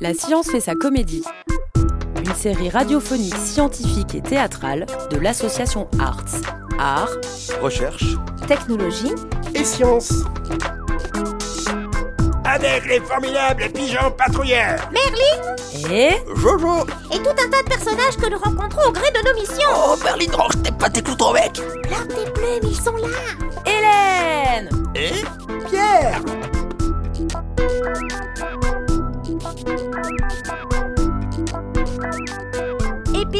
La 0.00 0.14
science 0.14 0.48
fait 0.48 0.60
sa 0.60 0.76
comédie. 0.76 1.24
Une 2.24 2.34
série 2.34 2.70
radiophonique 2.70 3.34
scientifique 3.34 4.14
et 4.14 4.20
théâtrale 4.20 4.86
de 5.10 5.18
l'association 5.18 5.88
Arts. 5.98 6.22
Art, 6.78 7.10
Recherche 7.60 8.04
technologie, 8.46 9.12
et 9.56 9.64
science. 9.64 10.12
Avec 12.44 12.86
les 12.86 13.00
formidables 13.00 13.64
pigeons 13.74 14.12
patrouilleurs 14.16 14.88
Merlin 14.92 15.92
et 15.92 16.14
Jojo 16.36 16.86
et 17.12 17.18
tout 17.18 17.30
un 17.30 17.50
tas 17.50 17.62
de 17.62 17.68
personnages 17.68 18.16
que 18.16 18.30
nous 18.30 18.38
rencontrons 18.38 18.88
au 18.88 18.92
gré 18.92 19.10
de 19.10 19.28
nos 19.28 19.34
missions. 19.34 19.68
Oh, 19.74 19.96
Berlin, 20.02 20.32
range 20.32 20.62
tes 20.62 20.70
pas 20.70 20.88
tes 20.88 21.02
cloutons, 21.02 21.32
mec 21.32 21.60
Leurs 21.90 22.06
tes 22.06 22.30
plumes, 22.30 22.70
ils 22.70 22.80
sont 22.80 22.96
là. 22.96 23.08
Hélène 23.66 24.70
Et 24.94 25.10
Pierre 25.68 26.22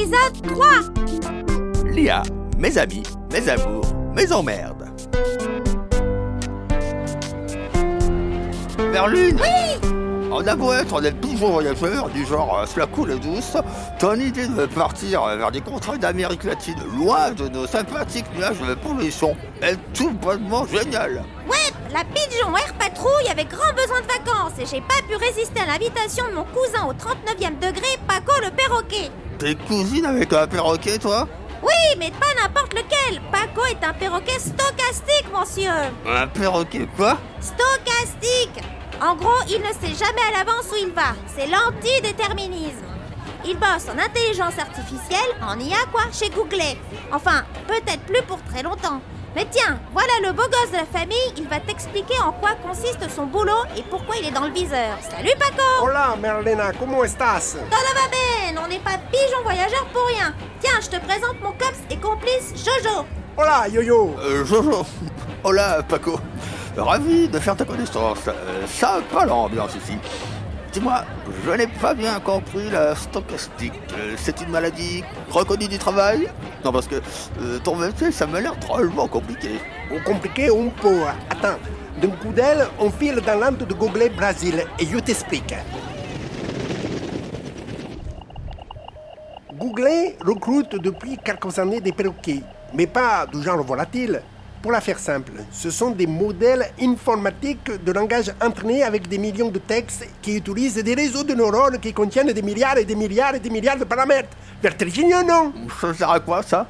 Épisode 0.09 0.57
3. 0.57 1.91
Lia, 1.91 2.23
mes 2.57 2.79
amis, 2.79 3.03
mes 3.31 3.47
amours, 3.47 3.85
mes 4.15 4.33
emmerdes. 4.33 4.87
Berlin 8.91 9.37
Oui 9.37 9.91
On 10.31 10.47
a 10.47 10.57
beau 10.57 10.73
être 10.73 11.03
des 11.03 11.13
pigeons 11.13 11.51
voyageurs, 11.51 12.09
du 12.09 12.25
genre 12.25 12.61
euh, 12.61 12.67
cela 12.67 12.87
coule 12.87 13.21
douce, 13.21 13.59
ton 13.99 14.15
idée 14.15 14.47
de 14.47 14.65
partir 14.65 15.27
vers 15.27 15.51
des 15.51 15.61
contrées 15.61 15.99
d'Amérique 15.99 16.45
latine, 16.45 16.81
loin 16.97 17.33
de 17.33 17.49
nos 17.49 17.67
sympathiques 17.67 18.33
nuages 18.35 18.61
de 18.61 18.75
pollution, 18.75 19.37
est 19.61 19.77
tout 19.93 20.13
bonnement 20.13 20.67
géniale. 20.67 21.23
Ouais, 21.47 21.73
la 21.93 22.05
Pigeon 22.05 22.57
Air 22.57 22.73
Patrouille 22.79 23.29
avait 23.31 23.45
grand 23.45 23.75
besoin 23.75 24.01
de 24.01 24.07
vacances 24.07 24.59
et 24.59 24.65
j'ai 24.65 24.81
pas 24.81 25.03
pu 25.07 25.17
résister 25.17 25.61
à 25.61 25.67
l'invitation 25.67 26.27
de 26.31 26.35
mon 26.35 26.45
cousin 26.45 26.87
au 26.87 26.95
39e 26.95 27.59
degré, 27.59 27.89
Paco 28.07 28.33
le 28.43 28.51
perroquet. 28.51 29.11
T'es 29.39 29.55
cousine 29.55 30.05
avec 30.05 30.33
un 30.33 30.49
perroquet, 30.49 30.99
toi 30.99 31.29
Oui, 31.63 31.97
mais 31.97 32.11
pas 32.11 32.43
n'importe 32.43 32.75
lequel. 32.75 33.21
Paco 33.31 33.65
est 33.67 33.85
un 33.87 33.93
perroquet 33.93 34.39
stochastique, 34.39 35.27
monsieur. 35.33 35.71
Un 36.07 36.27
perroquet 36.27 36.89
quoi 36.97 37.17
Stochastique 37.41 38.61
En 39.01 39.15
gros, 39.15 39.41
il 39.49 39.61
ne 39.61 39.73
sait 39.73 39.95
jamais 39.95 40.23
à 40.29 40.39
l'avance 40.39 40.67
où 40.73 40.77
il 40.85 40.93
va. 40.93 41.15
C'est 41.37 41.47
l'antidéterminisme. 41.47 42.85
Il 43.45 43.57
bosse 43.57 43.87
en 43.95 43.99
intelligence 43.99 44.59
artificielle, 44.59 45.37
en 45.41 45.57
IA 45.61 45.85
quoi, 45.93 46.03
chez 46.13 46.31
Google. 46.31 46.77
Enfin, 47.13 47.45
peut-être 47.69 48.03
plus 48.07 48.23
pour 48.23 48.43
très 48.43 48.65
longtemps. 48.65 49.01
Mais 49.39 49.47
tiens, 49.53 49.79
voilà 49.93 50.13
le 50.21 50.33
beau 50.33 50.43
gosse 50.51 50.73
de 50.73 50.79
la 50.79 50.85
famille, 50.99 51.33
il 51.37 51.47
va 51.47 51.61
t'expliquer 51.61 52.19
en 52.27 52.33
quoi 52.33 52.57
consiste 52.61 53.09
son 53.09 53.27
boulot 53.27 53.63
et 53.77 53.85
pourquoi 53.85 54.17
il 54.17 54.27
est 54.27 54.33
dans 54.33 54.47
le 54.47 54.53
viseur. 54.53 54.99
Salut 55.09 55.31
Paco 55.39 55.63
Hola, 55.85 56.17
Merlena, 56.21 56.73
¿cómo 56.73 57.05
estás? 57.05 57.53
Todo 57.71 57.95
va 57.95 58.09
bien, 58.11 58.61
on 58.61 58.67
n'est 58.67 58.81
pas 58.81 58.99
pigeon 59.13 59.41
voyageur 59.45 59.87
pour 59.93 60.05
rien. 60.09 60.35
Tiens, 60.59 60.81
je 60.83 60.89
te 60.89 60.97
présente 61.05 61.41
mon 61.41 61.53
cops 61.53 61.79
et 61.89 61.97
complice 61.99 62.53
Jojo. 62.57 63.05
Hola, 63.37 63.69
Yo-Yo 63.69 64.17
Euh, 64.19 64.45
Jojo. 64.45 64.85
Hola, 65.45 65.85
Paco. 65.89 66.19
Ravi 66.77 67.29
de 67.29 67.39
faire 67.39 67.55
ta 67.55 67.65
connaissance. 67.65 68.19
Euh, 68.27 68.67
sympa 68.67 69.25
l'ambiance 69.25 69.77
ici. 69.77 69.99
Dis-moi, 70.79 71.03
je 71.45 71.51
n'ai 71.51 71.67
pas 71.67 71.93
bien 71.93 72.21
compris 72.21 72.71
la 72.71 72.95
stochastique. 72.95 73.73
C'est 74.17 74.41
une 74.43 74.51
maladie 74.51 75.03
reconnue 75.29 75.67
du 75.67 75.77
travail? 75.77 76.29
Non, 76.65 76.71
parce 76.71 76.87
que 76.87 76.95
euh, 77.41 77.59
ton 77.59 77.75
métier, 77.75 78.13
ça 78.13 78.29
m'a 78.29 78.41
l'air 78.41 78.55
drôlement 78.59 79.09
compliqué. 79.09 79.59
On 79.91 79.99
compliqué 80.09 80.51
un 80.51 80.69
peu. 80.81 81.01
Attends, 81.31 81.59
d'un 82.01 82.11
coup 82.11 82.33
d'aile, 82.33 82.69
on 82.79 82.93
file 82.93 83.21
dans 83.27 83.41
l'Inde 83.41 83.67
de 83.69 83.75
Google 83.75 84.09
Brésil 84.17 84.63
et 84.79 84.87
je 84.87 84.99
t'explique. 84.99 85.53
Google 89.55 90.15
recrute 90.25 90.77
depuis 90.77 91.19
quelques 91.19 91.59
années 91.59 91.81
des 91.81 91.91
perroquets, 91.91 92.45
mais 92.73 92.87
pas 92.87 93.27
du 93.27 93.43
genre 93.43 93.65
volatile. 93.65 94.23
Pour 94.61 94.73
la 94.73 94.81
faire 94.81 94.99
simple, 94.99 95.33
ce 95.53 95.71
sont 95.71 95.93
des 95.93 96.07
modèles 96.09 96.73
informatiques 96.81 97.71
de 97.85 97.93
langage 97.93 98.33
entraînés 98.43 98.83
avec 98.83 99.09
des 99.09 99.17
millions 99.17 99.51
de 99.51 99.59
textes 99.61 100.05
qui 100.21 100.37
utilisent 100.37 100.75
des 100.75 100.95
réseaux 100.95 101.23
de 101.23 101.33
neurones 101.33 101.79
qui 101.79 101.93
contiennent 101.93 102.33
des 102.33 102.43
milliards 102.43 102.77
et 102.77 102.85
des 102.85 102.97
milliards 102.97 103.37
et 103.37 103.39
des 103.41 103.51
milliards 103.51 103.79
de 103.79 103.85
paramètres. 103.85 104.31
Vertigineux, 104.61 105.23
non? 105.23 105.53
Ça 105.81 105.95
sert 105.95 106.11
à 106.11 106.19
quoi, 106.19 106.43
ça? 106.43 106.67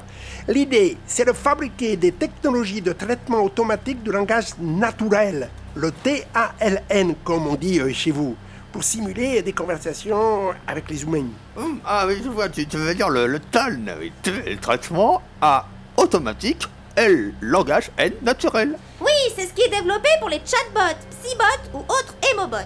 L'idée, 0.47 0.97
c'est 1.07 1.25
de 1.25 1.33
fabriquer 1.33 1.97
des 1.97 2.11
technologies 2.11 2.81
de 2.81 2.91
traitement 2.93 3.41
automatique 3.41 4.03
du 4.03 4.11
langage 4.11 4.49
naturel, 4.59 5.49
le 5.75 5.91
TALN, 5.91 7.15
comme 7.23 7.47
on 7.47 7.55
dit 7.55 7.79
euh, 7.79 7.91
chez 7.91 8.11
vous, 8.11 8.35
pour 8.71 8.83
simuler 8.83 9.41
des 9.41 9.53
conversations 9.53 10.51
avec 10.67 10.87
les 10.91 11.01
humains. 11.01 11.25
Hum, 11.57 11.79
Ah 11.83 12.05
oui, 12.07 12.21
je 12.23 12.29
vois, 12.29 12.49
tu, 12.49 12.67
tu 12.67 12.77
veux 12.77 12.93
dire 12.93 13.09
le, 13.09 13.25
le 13.25 13.39
TALN, 13.39 13.91
oui, 13.99 14.11
le 14.27 14.55
traitement 14.57 15.23
A, 15.41 15.65
automatique, 15.97 16.67
L, 16.99 17.33
langage, 17.39 17.91
N, 17.97 18.11
naturel. 18.23 18.75
Oui, 18.99 19.07
c'est 19.33 19.45
ce 19.45 19.53
qui 19.53 19.61
est 19.61 19.69
développé 19.69 20.09
pour 20.19 20.27
les 20.27 20.41
chatbots, 20.45 20.99
psybots 21.21 21.69
ou 21.73 21.77
autres 21.79 22.13
émobots. 22.33 22.57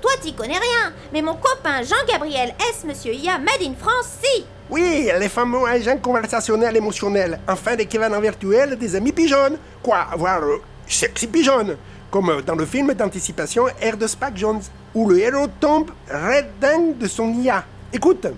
Toi, 0.00 0.12
t'y 0.22 0.32
connais 0.32 0.56
rien, 0.56 0.90
mais 1.12 1.20
mon 1.20 1.34
copain 1.34 1.82
Jean-Gabriel 1.82 2.54
S. 2.70 2.84
Monsieur 2.86 3.12
IA 3.12 3.36
Made 3.38 3.60
in 3.60 3.74
France, 3.78 4.08
si. 4.22 4.46
Oui, 4.70 5.10
les 5.20 5.28
fameux 5.28 5.66
agents 5.66 5.98
conversationnels 5.98 6.74
émotionnels, 6.74 7.38
enfin 7.46 7.76
l'équivalent 7.76 8.20
virtuel 8.20 8.78
des 8.78 8.96
amis 8.96 9.12
pigeons. 9.12 9.58
Quoi, 9.82 10.06
voire 10.16 10.42
euh, 10.42 10.62
sexy 10.86 11.26
pigeons, 11.26 11.76
comme 12.10 12.40
dans 12.40 12.54
le 12.54 12.64
film 12.64 12.94
d'anticipation 12.94 13.66
Air 13.82 13.98
de 13.98 14.06
Spike 14.06 14.38
Jones, 14.38 14.62
où 14.94 15.10
le 15.10 15.18
héros 15.18 15.48
tombe 15.60 15.90
red 16.10 16.46
dingue 16.58 16.96
de 16.96 17.06
son 17.06 17.34
IA. 17.34 17.62
Écoute, 17.92 18.28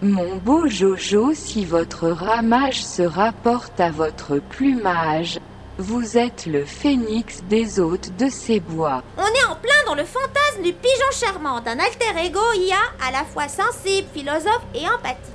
Mon 0.00 0.36
beau 0.36 0.68
Jojo, 0.68 1.34
si 1.34 1.64
votre 1.64 2.06
ramage 2.06 2.84
se 2.84 3.02
rapporte 3.02 3.80
à 3.80 3.90
votre 3.90 4.38
plumage, 4.38 5.40
vous 5.76 6.16
êtes 6.16 6.46
le 6.46 6.64
phénix 6.64 7.42
des 7.48 7.80
hôtes 7.80 8.16
de 8.16 8.28
ces 8.28 8.60
bois. 8.60 9.02
On 9.16 9.22
est 9.22 9.50
en 9.50 9.56
plein 9.56 9.82
dans 9.86 9.96
le 9.96 10.04
fantasme 10.04 10.62
du 10.62 10.72
pigeon 10.72 11.10
charmant, 11.10 11.60
d'un 11.60 11.80
alter 11.80 12.16
ego 12.24 12.38
IA 12.54 12.76
à 13.04 13.10
la 13.10 13.24
fois 13.24 13.48
sensible, 13.48 14.06
philosophe 14.14 14.62
et 14.72 14.88
empathique. 14.88 15.34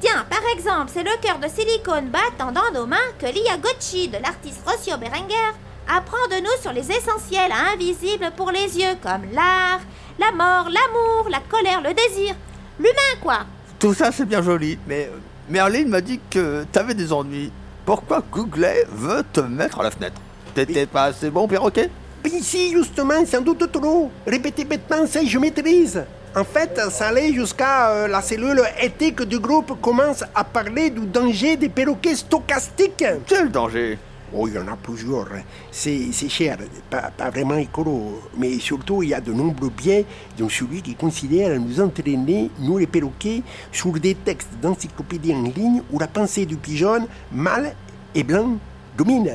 Tiens, 0.00 0.26
par 0.28 0.42
exemple, 0.56 0.90
c'est 0.92 1.04
le 1.04 1.16
cœur 1.22 1.38
de 1.38 1.46
silicone 1.46 2.10
battant 2.10 2.50
dans 2.50 2.72
nos 2.74 2.86
mains 2.86 2.96
que 3.20 3.26
l'IA 3.26 3.58
Gotchi 3.58 4.08
de 4.08 4.18
l'artiste 4.18 4.66
Rossio 4.66 4.96
Berenguer 4.96 5.54
apprend 5.88 6.26
de 6.32 6.40
nous 6.40 6.62
sur 6.62 6.72
les 6.72 6.90
essentiels 6.90 7.52
à 7.52 7.74
invisibles 7.74 8.32
pour 8.36 8.50
les 8.50 8.76
yeux, 8.76 8.96
comme 9.04 9.30
l'art, 9.32 9.82
la 10.18 10.32
mort, 10.32 10.68
l'amour, 10.68 11.28
la 11.30 11.38
colère, 11.48 11.80
le 11.80 11.94
désir. 11.94 12.34
L'humain, 12.80 13.20
quoi. 13.22 13.46
Tout 13.80 13.94
ça, 13.94 14.12
c'est 14.12 14.26
bien 14.26 14.42
joli, 14.42 14.78
mais 14.86 15.10
Merlin 15.48 15.86
m'a 15.86 16.02
dit 16.02 16.20
que 16.28 16.64
t'avais 16.70 16.92
des 16.92 17.14
ennuis. 17.14 17.50
Pourquoi 17.86 18.22
Google 18.30 18.84
veut 18.92 19.22
te 19.32 19.40
mettre 19.40 19.80
à 19.80 19.84
la 19.84 19.90
fenêtre? 19.90 20.20
T'étais 20.54 20.84
pas 20.84 21.04
assez 21.04 21.30
bon, 21.30 21.48
perroquet? 21.48 21.88
Mais 22.22 22.28
ici, 22.28 22.72
justement, 22.72 23.24
sans 23.24 23.40
doute 23.40 23.72
trop. 23.72 24.10
Répétez 24.26 24.66
bêtement, 24.66 25.06
ça, 25.06 25.24
je 25.24 25.38
maîtrise. 25.38 26.04
En 26.36 26.44
fait, 26.44 26.78
ça 26.90 27.08
allait 27.08 27.32
jusqu'à 27.32 27.88
euh, 27.88 28.06
la 28.06 28.20
cellule 28.20 28.60
éthique 28.82 29.22
du 29.22 29.38
groupe 29.38 29.80
commence 29.80 30.24
à 30.34 30.44
parler 30.44 30.90
du 30.90 31.06
danger 31.06 31.56
des 31.56 31.70
perroquets 31.70 32.16
stochastiques. 32.16 33.06
Quel 33.26 33.50
danger? 33.50 33.98
Oh, 34.32 34.46
il 34.46 34.54
y 34.54 34.58
en 34.58 34.68
a 34.68 34.76
plusieurs. 34.76 35.28
C'est 35.70 36.12
c'est 36.12 36.28
cher, 36.28 36.58
pas, 36.88 37.10
pas 37.10 37.30
vraiment 37.30 37.56
écolo. 37.56 38.20
Mais 38.36 38.58
surtout, 38.58 39.02
il 39.02 39.10
y 39.10 39.14
a 39.14 39.20
de 39.20 39.32
nombreux 39.32 39.70
biais, 39.70 40.04
dont 40.38 40.48
celui 40.48 40.82
qui 40.82 40.94
considère 40.94 41.58
nous 41.58 41.80
entraîner, 41.80 42.50
nous 42.60 42.78
les 42.78 42.86
perroquets, 42.86 43.42
sur 43.72 43.92
des 43.92 44.14
textes 44.14 44.50
d'encyclopédie 44.62 45.34
en 45.34 45.42
ligne 45.42 45.82
où 45.90 45.98
la 45.98 46.06
pensée 46.06 46.46
du 46.46 46.56
pigeon, 46.56 47.08
mâle 47.32 47.74
et 48.14 48.22
blanc, 48.22 48.56
domine. 48.96 49.32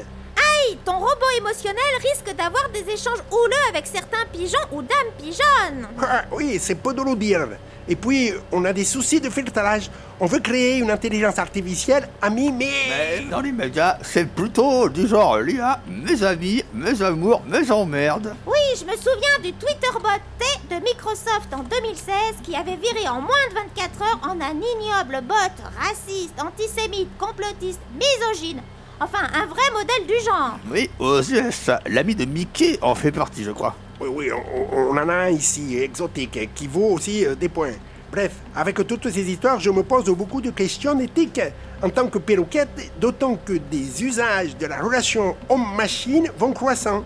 Ton 0.85 0.99
robot 0.99 1.31
émotionnel 1.39 1.83
risque 1.99 2.35
d'avoir 2.37 2.69
des 2.69 2.81
échanges 2.81 3.23
houleux 3.31 3.65
avec 3.69 3.87
certains 3.87 4.23
pigeons 4.31 4.59
ou 4.71 4.83
dames 4.83 5.11
pigeonnes. 5.17 5.87
Ah, 5.99 6.25
oui, 6.31 6.59
c'est 6.61 6.75
peu 6.75 6.93
de 6.93 7.01
le 7.01 7.15
dire. 7.15 7.47
Et 7.87 7.95
puis, 7.95 8.31
on 8.51 8.63
a 8.65 8.71
des 8.71 8.83
soucis 8.83 9.19
de 9.19 9.31
filtrage. 9.31 9.89
On 10.19 10.27
veut 10.27 10.39
créer 10.39 10.77
une 10.77 10.91
intelligence 10.91 11.39
artificielle 11.39 12.07
amie, 12.21 12.51
mais... 12.51 12.69
Mais 12.87 13.25
dans 13.31 13.41
les 13.41 13.51
médias, 13.51 13.97
c'est 14.03 14.29
plutôt 14.29 14.87
du 14.87 15.07
genre 15.07 15.39
l'IA, 15.39 15.79
mes 15.87 16.21
amis, 16.23 16.63
mes 16.71 17.01
amours, 17.01 17.41
mes 17.47 17.71
emmerdes. 17.71 18.35
Oui, 18.45 18.59
je 18.79 18.85
me 18.85 18.95
souviens 18.95 19.39
du 19.41 19.53
Twitterbot 19.53 20.21
T 20.37 20.45
de 20.75 20.83
Microsoft 20.83 21.51
en 21.51 21.63
2016 21.63 22.13
qui 22.43 22.55
avait 22.55 22.77
viré 22.77 23.07
en 23.07 23.21
moins 23.21 23.47
de 23.49 23.55
24 23.55 24.01
heures 24.03 24.19
en 24.23 24.39
un 24.39 24.53
ignoble 24.53 25.21
bot 25.23 25.33
raciste, 25.79 26.39
antisémite, 26.39 27.09
complotiste, 27.17 27.81
misogyne. 27.95 28.61
Enfin, 28.99 29.27
un 29.33 29.45
vrai 29.45 29.61
modèle 29.73 30.07
du 30.07 30.23
genre. 30.23 30.57
Oui, 30.71 30.89
aux 30.99 31.21
US, 31.21 31.69
l'ami 31.87 32.15
de 32.15 32.25
Mickey 32.25 32.77
en 32.81 32.95
fait 32.95 33.11
partie, 33.11 33.43
je 33.43 33.51
crois. 33.51 33.75
Oui, 33.99 34.07
oui, 34.11 34.29
on, 34.31 34.77
on 34.77 34.97
en 34.97 35.09
a 35.09 35.13
un 35.13 35.29
ici, 35.29 35.77
exotique, 35.77 36.49
qui 36.55 36.67
vaut 36.67 36.91
aussi 36.93 37.25
euh, 37.25 37.35
des 37.35 37.49
points. 37.49 37.71
Bref, 38.11 38.31
avec 38.55 38.75
toutes 38.87 39.09
ces 39.09 39.29
histoires, 39.29 39.59
je 39.59 39.69
me 39.69 39.83
pose 39.83 40.05
beaucoup 40.05 40.39
de 40.39 40.49
questions 40.51 40.97
éthiques 40.99 41.41
en 41.83 41.89
tant 41.89 42.07
que 42.07 42.17
perroquette, 42.19 42.91
d'autant 42.99 43.35
que 43.35 43.53
des 43.53 44.03
usages 44.03 44.55
de 44.57 44.65
la 44.67 44.79
relation 44.81 45.35
homme-machine 45.49 46.29
vont 46.37 46.53
croissant. 46.53 47.03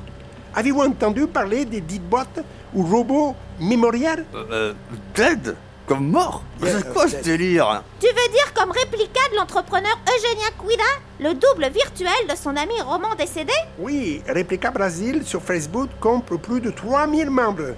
Avez-vous 0.54 0.82
entendu 0.82 1.26
parler 1.26 1.66
des 1.66 1.82
dites 1.82 2.08
bots 2.08 2.18
ou 2.74 2.84
robot 2.84 3.36
mémorial 3.60 4.26
Euh, 4.36 4.46
euh, 4.52 4.74
dead 5.16 5.56
Comme 5.90 6.12
mort 6.12 6.44
C'est 6.64 6.94
quoi 6.94 7.08
ce 7.08 7.16
dead. 7.16 7.24
délire 7.24 7.84
Tu 8.00 8.06
veux 8.06 8.32
dire 8.32 8.54
comme 8.54 8.70
réplica 8.70 9.22
de 9.32 9.38
l'entrepreneur 9.38 9.98
Eugenia 10.08 10.52
Cuida, 10.60 10.84
le 11.20 11.34
double 11.34 11.74
virtuel 11.74 12.28
de 12.30 12.36
son 12.36 12.56
ami 12.56 12.80
Roman 12.80 13.16
décédé? 13.18 13.54
Oui, 13.80 14.22
Replica 14.30 14.70
Brasil 14.70 15.24
sur 15.26 15.42
Facebook 15.42 15.90
compte 16.00 16.28
plus 16.40 16.62
de 16.62 16.70
3000 16.70 17.32
membres. 17.32 17.74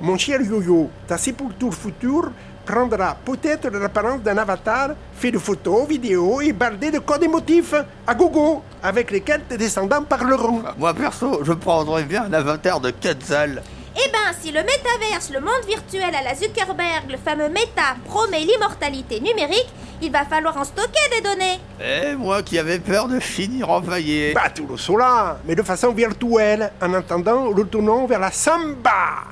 Mon 0.00 0.18
cher 0.18 0.40
Yo-Yo, 0.42 0.90
ta 1.06 1.16
sépulture 1.16 1.72
future 1.72 2.32
prendra 2.66 3.16
peut-être 3.24 3.68
l'apparence 3.68 4.22
d'un 4.22 4.38
avatar 4.38 4.90
fait 5.14 5.30
de 5.30 5.38
photos, 5.38 5.86
vidéos 5.86 6.40
et 6.40 6.52
bardé 6.52 6.90
de 6.90 6.98
codes 6.98 7.22
émotifs 7.22 7.74
à 8.08 8.14
gogo 8.16 8.64
avec 8.82 9.12
lesquels 9.12 9.42
tes 9.48 9.56
descendants 9.56 10.02
parleront. 10.02 10.64
Moi 10.78 10.92
perso, 10.94 11.44
je 11.44 11.52
prendrais 11.52 12.02
bien 12.02 12.24
un 12.24 12.32
avatar 12.32 12.80
de 12.80 12.90
Quetzal. 12.90 13.62
Eh 13.94 14.10
ben, 14.10 14.32
si 14.40 14.50
le 14.50 14.60
métaverse, 14.60 15.30
le 15.32 15.40
monde 15.40 15.64
virtuel 15.66 16.14
à 16.14 16.22
la 16.22 16.34
Zuckerberg, 16.34 17.10
le 17.10 17.18
fameux 17.18 17.48
méta, 17.48 17.96
promet 18.06 18.40
l'immortalité 18.40 19.20
numérique, 19.20 19.68
il 20.00 20.10
va 20.10 20.24
falloir 20.24 20.56
en 20.56 20.64
stocker 20.64 21.08
des 21.14 21.20
données. 21.20 21.60
Et 21.80 22.14
moi 22.16 22.42
qui 22.42 22.58
avais 22.58 22.78
peur 22.78 23.06
de 23.06 23.20
finir 23.20 23.70
envaillé. 23.70 24.32
Bah, 24.34 24.50
tout 24.54 24.66
le 24.66 24.76
cela, 24.76 25.38
mais 25.44 25.54
de 25.54 25.62
façon 25.62 25.92
virtuelle. 25.92 26.72
En 26.80 26.94
attendant, 26.94 27.50
retournons 27.50 28.06
vers 28.06 28.20
la 28.20 28.30
samba. 28.30 29.24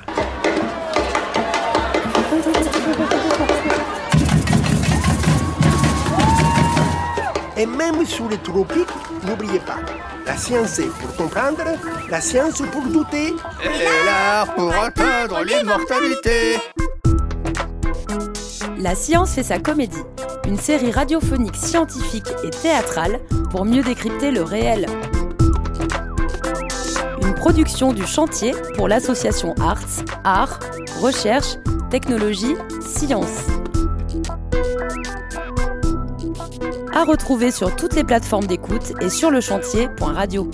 Et 7.60 7.66
même 7.66 8.06
sous 8.06 8.26
les 8.26 8.38
tropiques, 8.38 8.88
n'oubliez 9.26 9.58
pas, 9.58 9.76
la 10.24 10.34
science 10.34 10.78
est 10.78 10.88
pour 10.88 11.14
comprendre, 11.14 11.62
la 12.08 12.18
science 12.22 12.62
pour 12.72 12.82
douter. 12.84 13.34
Et 13.62 14.06
l'art 14.06 14.54
pour 14.54 14.74
atteindre 14.74 15.44
l'immortalité. 15.44 16.56
La 18.78 18.94
science 18.94 19.34
fait 19.34 19.42
sa 19.42 19.58
comédie, 19.58 20.02
une 20.46 20.56
série 20.56 20.90
radiophonique 20.90 21.56
scientifique 21.56 22.32
et 22.44 22.48
théâtrale 22.48 23.20
pour 23.50 23.66
mieux 23.66 23.82
décrypter 23.82 24.30
le 24.30 24.42
réel. 24.42 24.86
Une 27.20 27.34
production 27.34 27.92
du 27.92 28.06
chantier 28.06 28.54
pour 28.74 28.88
l'association 28.88 29.54
Arts, 29.60 30.02
Art, 30.24 30.60
Recherche, 31.02 31.56
Technologie, 31.90 32.56
Science. 32.80 33.59
retrouver 37.05 37.50
sur 37.50 37.75
toutes 37.76 37.94
les 37.94 38.05
plateformes 38.05 38.47
d'écoute 38.47 38.93
et 39.00 39.08
sur 39.08 39.31
le 39.31 39.41
chantier.radio. 39.41 40.50